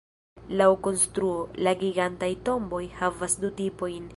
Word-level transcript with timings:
Laŭ 0.61 0.69
konstruo, 0.87 1.35
la 1.67 1.73
gigantaj 1.83 2.31
tomboj 2.49 2.83
havas 3.03 3.41
du 3.45 3.53
tipojn. 3.61 4.09